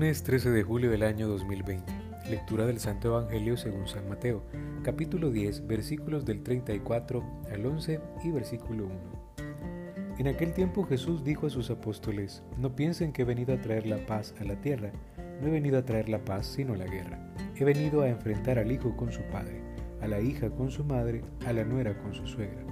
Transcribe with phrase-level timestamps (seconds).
[0.00, 1.92] Lunes 13 de julio del año 2020.
[2.30, 4.42] Lectura del Santo Evangelio según San Mateo,
[4.82, 8.94] capítulo 10, versículos del 34 al 11 y versículo 1.
[10.18, 13.86] En aquel tiempo Jesús dijo a sus apóstoles, no piensen que he venido a traer
[13.86, 14.90] la paz a la tierra,
[15.42, 17.18] no he venido a traer la paz sino la guerra.
[17.54, 19.60] He venido a enfrentar al hijo con su padre,
[20.00, 22.64] a la hija con su madre, a la nuera con su suegra.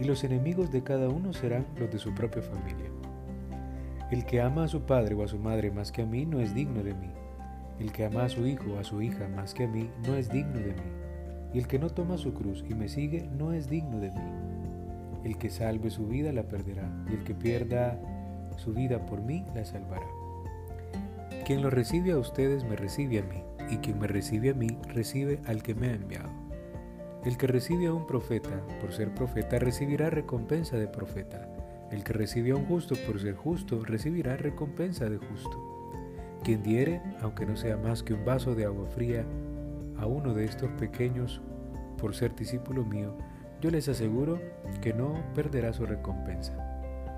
[0.00, 2.88] Y los enemigos de cada uno serán los de su propia familia.
[4.10, 6.40] El que ama a su padre o a su madre más que a mí no
[6.40, 7.10] es digno de mí.
[7.78, 10.16] El que ama a su hijo o a su hija más que a mí no
[10.16, 11.52] es digno de mí.
[11.52, 14.20] Y el que no toma su cruz y me sigue no es digno de mí.
[15.24, 18.00] El que salve su vida la perderá, y el que pierda
[18.56, 20.06] su vida por mí la salvará.
[21.44, 24.78] Quien lo recibe a ustedes me recibe a mí, y quien me recibe a mí
[24.88, 26.30] recibe al que me ha enviado.
[27.26, 31.46] El que recibe a un profeta por ser profeta recibirá recompensa de profeta
[31.90, 36.38] el que recibe a un justo por ser justo, recibirá recompensa de justo.
[36.44, 39.24] Quien diere, aunque no sea más que un vaso de agua fría,
[39.98, 41.40] a uno de estos pequeños
[41.98, 43.16] por ser discípulo mío,
[43.60, 44.40] yo les aseguro
[44.80, 46.56] que no perderá su recompensa.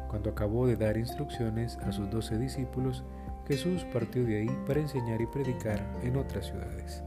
[0.08, 3.04] Cuando acabó de dar instrucciones a sus doce discípulos,
[3.46, 7.02] Jesús partió de ahí para enseñar y predicar en otras ciudades.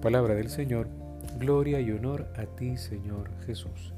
[0.00, 0.88] Palabra del Señor,
[1.38, 3.92] gloria y honor a ti, Señor Jesús.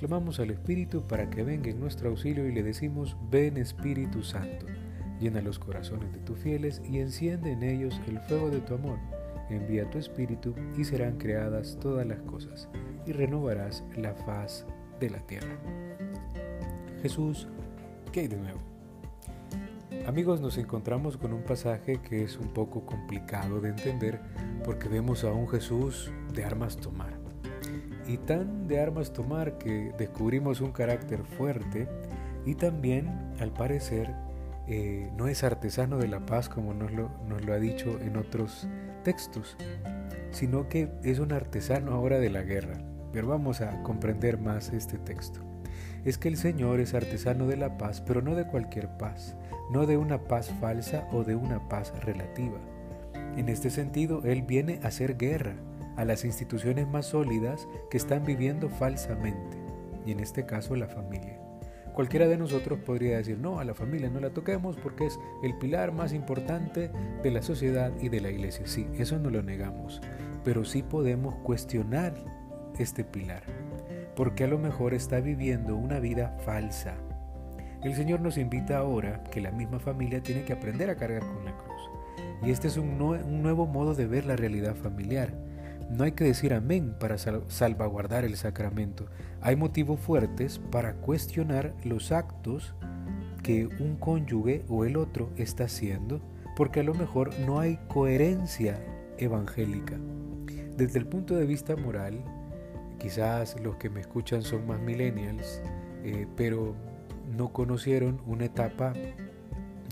[0.00, 4.64] Clamamos al Espíritu para que venga en nuestro auxilio y le decimos, ven Espíritu Santo,
[5.20, 8.98] llena los corazones de tus fieles y enciende en ellos el fuego de tu amor.
[9.50, 12.70] Envía tu Espíritu y serán creadas todas las cosas
[13.06, 14.64] y renovarás la faz
[15.00, 15.58] de la tierra.
[17.02, 17.46] Jesús,
[18.10, 18.60] ¿qué hay de nuevo?
[20.06, 24.18] Amigos, nos encontramos con un pasaje que es un poco complicado de entender
[24.64, 27.19] porque vemos a un Jesús de armas tomar
[28.10, 31.86] y tan de armas tomar que descubrimos un carácter fuerte
[32.44, 33.08] y también,
[33.38, 34.12] al parecer,
[34.66, 38.16] eh, no es artesano de la paz como nos lo, nos lo ha dicho en
[38.16, 38.66] otros
[39.04, 39.56] textos,
[40.32, 42.78] sino que es un artesano ahora de la guerra.
[43.12, 45.40] Pero vamos a comprender más este texto.
[46.04, 49.36] Es que el Señor es artesano de la paz, pero no de cualquier paz,
[49.70, 52.58] no de una paz falsa o de una paz relativa.
[53.36, 55.54] En este sentido, Él viene a hacer guerra,
[55.96, 59.58] a las instituciones más sólidas que están viviendo falsamente,
[60.06, 61.38] y en este caso la familia.
[61.94, 65.58] Cualquiera de nosotros podría decir, no, a la familia no la toquemos porque es el
[65.58, 66.90] pilar más importante
[67.22, 68.66] de la sociedad y de la iglesia.
[68.66, 70.00] Sí, eso no lo negamos,
[70.44, 72.14] pero sí podemos cuestionar
[72.78, 73.42] este pilar,
[74.16, 76.94] porque a lo mejor está viviendo una vida falsa.
[77.82, 81.44] El Señor nos invita ahora que la misma familia tiene que aprender a cargar con
[81.44, 81.90] la cruz.
[82.42, 85.32] Y este es un, nuevo modo de ver la realidad familiar
[85.90, 89.06] no hay que decir amén para salvaguardar el sacramento.
[89.40, 92.74] Hay motivos fuertes para cuestionar los actos
[93.42, 96.20] que un cónyuge o el otro está haciendo,
[96.56, 98.80] porque a lo mejor no hay coherencia
[99.18, 99.96] evangélica.
[100.76, 102.22] Desde el punto de vista moral,
[102.98, 105.60] quizás los que me escuchan son más millennials,
[106.04, 106.74] eh, pero
[107.36, 108.92] no conocieron una etapa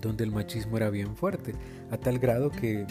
[0.01, 1.55] donde el machismo era bien fuerte,
[1.91, 2.87] a tal grado que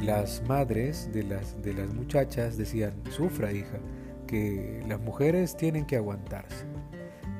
[0.00, 3.78] las madres de las, de las muchachas decían, sufra hija,
[4.26, 6.64] que las mujeres tienen que aguantarse.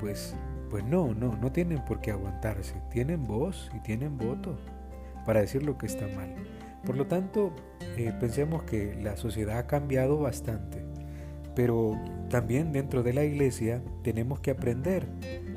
[0.01, 0.35] Pues,
[0.71, 4.59] pues no, no, no tienen por qué aguantarse, tienen voz y tienen voto
[5.25, 6.35] para decir lo que está mal.
[6.85, 7.53] Por lo tanto,
[7.97, 10.85] eh, pensemos que la sociedad ha cambiado bastante,
[11.55, 11.99] pero
[12.31, 15.07] también dentro de la iglesia tenemos que aprender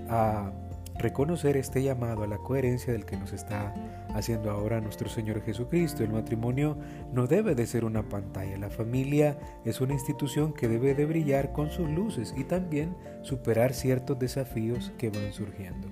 [0.10, 0.52] a
[0.98, 3.74] reconocer este llamado a la coherencia del que nos está
[4.14, 6.04] haciendo ahora nuestro Señor Jesucristo.
[6.04, 6.78] El matrimonio
[7.14, 11.52] no debe de ser una pantalla, la familia es una institución que debe de brillar
[11.52, 15.88] con sus luces y también superar ciertos desafíos que van surgiendo.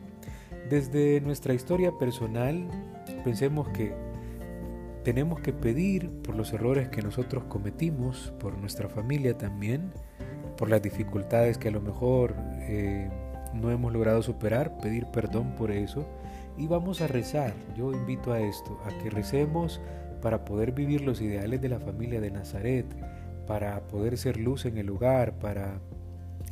[0.70, 2.68] Desde nuestra historia personal,
[3.24, 3.94] pensemos que
[5.04, 9.92] tenemos que pedir por los errores que nosotros cometimos, por nuestra familia también,
[10.58, 13.10] por las dificultades que a lo mejor eh,
[13.54, 16.06] no hemos logrado superar, pedir perdón por eso
[16.60, 17.54] y vamos a rezar.
[17.76, 19.80] Yo invito a esto, a que recemos
[20.22, 22.86] para poder vivir los ideales de la familia de Nazaret,
[23.48, 25.80] para poder ser luz en el hogar, para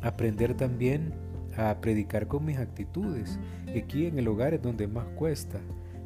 [0.02, 1.12] aprender también
[1.56, 3.38] a predicar con mis actitudes.
[3.76, 5.60] Aquí en el hogar es donde más cuesta,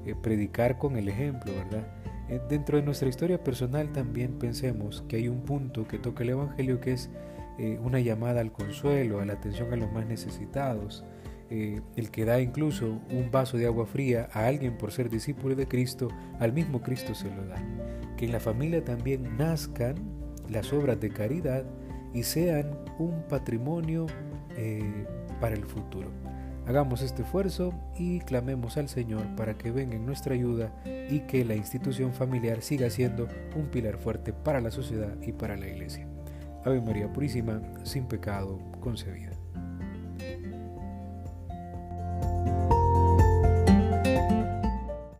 [0.04, 1.86] eh, predicar con el ejemplo, ¿verdad?
[2.28, 6.30] Eh, dentro de nuestra historia personal también pensemos que hay un punto que toca el
[6.30, 7.08] Evangelio que es
[7.58, 11.04] eh, una llamada al consuelo, a la atención a los más necesitados,
[11.54, 15.54] eh, el que da incluso un vaso de agua fría a alguien por ser discípulo
[15.54, 16.08] de Cristo,
[16.40, 17.62] al mismo Cristo se lo da.
[18.16, 19.96] Que en la familia también nazcan
[20.48, 21.66] las obras de caridad
[22.14, 24.06] y sean un patrimonio
[24.56, 25.04] eh,
[25.42, 26.10] para el futuro.
[26.66, 30.72] Hagamos este esfuerzo y clamemos al Señor para que venga en nuestra ayuda
[31.10, 35.58] y que la institución familiar siga siendo un pilar fuerte para la sociedad y para
[35.58, 36.08] la Iglesia.
[36.64, 39.41] Ave María Purísima, sin pecado concebida.